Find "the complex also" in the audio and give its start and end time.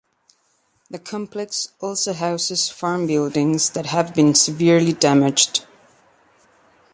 0.89-2.13